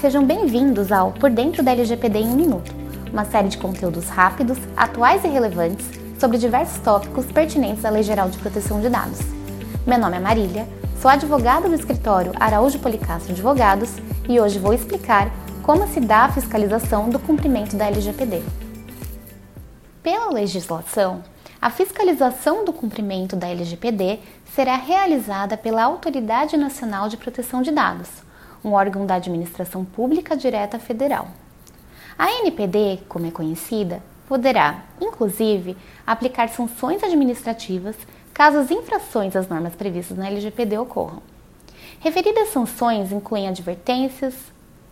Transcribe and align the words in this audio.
Sejam 0.00 0.24
bem-vindos 0.24 0.90
ao 0.90 1.12
Por 1.12 1.30
Dentro 1.30 1.62
da 1.62 1.70
LGPD 1.70 2.18
em 2.18 2.26
um 2.26 2.34
Minuto, 2.34 2.74
uma 3.12 3.24
série 3.24 3.46
de 3.46 3.56
conteúdos 3.56 4.08
rápidos, 4.08 4.58
atuais 4.76 5.22
e 5.22 5.28
relevantes 5.28 5.86
sobre 6.18 6.38
diversos 6.38 6.78
tópicos 6.78 7.24
pertinentes 7.26 7.84
à 7.84 7.90
Lei 7.90 8.02
Geral 8.02 8.28
de 8.28 8.36
Proteção 8.36 8.80
de 8.80 8.88
Dados. 8.88 9.20
Meu 9.86 9.96
nome 9.96 10.16
é 10.16 10.20
Marília, 10.20 10.66
sou 11.00 11.08
advogada 11.08 11.68
do 11.68 11.76
escritório 11.76 12.32
Araújo 12.34 12.80
Policastro 12.80 13.30
Advogados 13.30 13.92
e 14.28 14.40
hoje 14.40 14.58
vou 14.58 14.74
explicar 14.74 15.30
como 15.62 15.86
se 15.86 16.00
dá 16.00 16.24
a 16.24 16.32
fiscalização 16.32 17.08
do 17.08 17.20
cumprimento 17.20 17.76
da 17.76 17.86
LGPD. 17.86 18.42
Pela 20.02 20.32
legislação, 20.32 21.22
a 21.62 21.70
fiscalização 21.70 22.64
do 22.64 22.72
cumprimento 22.72 23.36
da 23.36 23.46
LGPD 23.46 24.18
será 24.52 24.74
realizada 24.74 25.56
pela 25.56 25.84
Autoridade 25.84 26.56
Nacional 26.56 27.08
de 27.08 27.16
Proteção 27.16 27.62
de 27.62 27.70
Dados, 27.70 28.26
um 28.64 28.72
órgão 28.72 29.06
da 29.06 29.14
administração 29.14 29.84
pública 29.84 30.36
direta 30.36 30.78
federal. 30.78 31.28
A 32.18 32.30
NPD, 32.40 33.00
como 33.08 33.26
é 33.26 33.30
conhecida, 33.30 34.02
poderá, 34.28 34.82
inclusive, 35.00 35.76
aplicar 36.06 36.48
sanções 36.48 37.02
administrativas 37.02 37.96
caso 38.34 38.58
as 38.58 38.70
infrações 38.70 39.34
às 39.34 39.48
normas 39.48 39.74
previstas 39.74 40.16
na 40.16 40.28
LGPD 40.28 40.78
ocorram. 40.78 41.22
Referidas 42.00 42.50
sanções 42.50 43.10
incluem 43.10 43.48
advertências, 43.48 44.34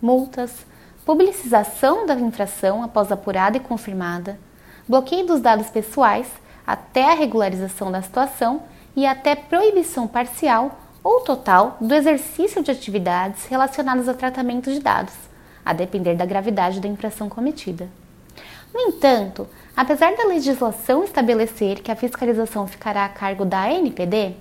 multas, 0.01 0.65
publicização 1.05 2.05
da 2.05 2.15
infração 2.15 2.83
após 2.83 3.11
apurada 3.11 3.55
e 3.55 3.61
confirmada, 3.61 4.37
bloqueio 4.87 5.25
dos 5.25 5.39
dados 5.39 5.69
pessoais 5.69 6.27
até 6.65 7.11
a 7.11 7.15
regularização 7.15 7.89
da 7.89 8.01
situação 8.01 8.63
e 8.93 9.05
até 9.05 9.35
proibição 9.35 10.07
parcial 10.07 10.77
ou 11.07 11.21
total 11.21 11.77
do 11.79 11.95
exercício 11.95 12.61
de 12.61 12.69
atividades 12.69 13.45
relacionadas 13.45 14.09
ao 14.09 14.15
tratamento 14.15 14.69
de 14.69 14.81
dados, 14.81 15.13
a 15.63 15.71
depender 15.71 16.15
da 16.15 16.25
gravidade 16.25 16.81
da 16.81 16.87
infração 16.89 17.29
cometida. 17.29 17.87
No 18.73 18.81
entanto, 18.81 19.47
apesar 19.73 20.17
da 20.17 20.27
legislação 20.27 21.05
estabelecer 21.05 21.81
que 21.81 21.89
a 21.89 21.95
fiscalização 21.95 22.67
ficará 22.67 23.05
a 23.05 23.09
cargo 23.09 23.45
da 23.45 23.63
ANPD, 23.63 24.35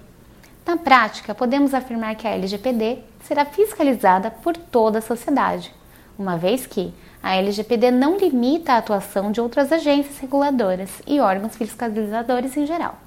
na 0.66 0.76
prática 0.76 1.36
podemos 1.36 1.72
afirmar 1.72 2.16
que 2.16 2.26
a 2.26 2.32
LGPD 2.32 2.98
será 3.22 3.44
fiscalizada 3.44 4.28
por 4.28 4.56
toda 4.56 4.98
a 4.98 5.02
sociedade, 5.02 5.72
uma 6.18 6.36
vez 6.36 6.66
que 6.66 6.92
a 7.22 7.36
LGPD 7.36 7.92
não 7.92 8.18
limita 8.18 8.72
a 8.72 8.78
atuação 8.78 9.30
de 9.30 9.40
outras 9.40 9.70
agências 9.70 10.18
reguladoras 10.18 10.90
e 11.06 11.20
órgãos 11.20 11.54
fiscalizadores 11.54 12.56
em 12.56 12.66
geral. 12.66 13.05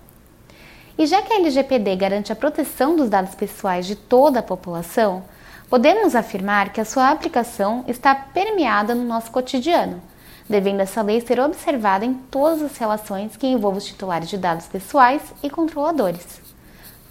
E 1.00 1.06
já 1.06 1.22
que 1.22 1.32
a 1.32 1.38
LGPD 1.38 1.96
garante 1.96 2.34
a 2.34 2.36
proteção 2.36 2.94
dos 2.94 3.10
dados 3.10 3.34
pessoais 3.34 3.86
de 3.86 3.96
toda 3.96 4.42
a 4.42 4.44
população, 4.44 5.24
podemos 5.70 6.14
afirmar 6.14 6.74
que 6.74 6.82
a 6.82 6.86
sua 6.86 7.10
aplicação 7.10 7.86
está 7.88 8.14
permeada 8.14 8.94
no 8.94 9.06
nosso 9.06 9.32
cotidiano, 9.32 10.02
devendo 10.50 10.82
essa 10.82 11.02
lei 11.02 11.22
ser 11.22 11.40
observada 11.40 12.04
em 12.04 12.14
todas 12.14 12.62
as 12.62 12.76
relações 12.76 13.38
que 13.38 13.48
envolvam 13.48 13.78
os 13.78 13.86
titulares 13.86 14.28
de 14.28 14.38
dados 14.38 14.66
pessoais 14.66 15.22
e 15.42 15.50
controladores. 15.50 16.42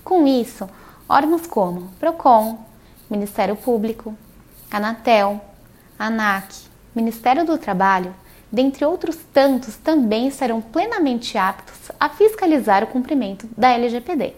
Com 0.05 0.27
isso, 0.27 0.69
órgãos 1.09 1.47
como 1.47 1.89
PROCON, 1.99 2.59
Ministério 3.09 3.57
Público, 3.57 4.15
Anatel, 4.71 5.41
ANAC, 5.99 6.55
Ministério 6.95 7.47
do 7.47 7.57
Trabalho, 7.57 8.15
dentre 8.51 8.85
outros 8.85 9.17
tantos, 9.33 9.77
também 9.77 10.29
estarão 10.29 10.61
plenamente 10.61 11.37
aptos 11.37 11.91
a 11.99 12.09
fiscalizar 12.09 12.83
o 12.83 12.89
cumprimento 12.89 13.49
da 13.57 13.71
LGPD. 13.71 14.35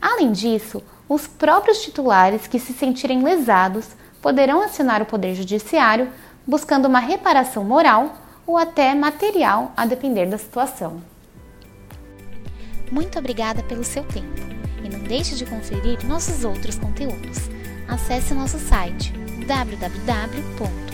Além 0.00 0.32
disso, 0.32 0.82
os 1.08 1.26
próprios 1.26 1.82
titulares 1.82 2.46
que 2.46 2.58
se 2.58 2.72
sentirem 2.72 3.22
lesados 3.22 3.88
poderão 4.20 4.62
acionar 4.62 5.02
o 5.02 5.06
Poder 5.06 5.34
Judiciário 5.34 6.10
buscando 6.46 6.86
uma 6.86 6.98
reparação 6.98 7.64
moral 7.64 8.14
ou 8.46 8.58
até 8.58 8.94
material, 8.94 9.72
a 9.76 9.86
depender 9.86 10.26
da 10.26 10.36
situação. 10.36 11.02
Muito 12.90 13.18
obrigada 13.18 13.62
pelo 13.62 13.82
seu 13.82 14.04
tempo 14.04 14.40
e 14.84 14.88
não 14.88 15.00
deixe 15.00 15.34
de 15.34 15.46
conferir 15.46 16.04
nossos 16.06 16.44
outros 16.44 16.78
conteúdos. 16.78 17.38
Acesse 17.88 18.34
nosso 18.34 18.58
site 18.58 19.12
www 19.46 20.93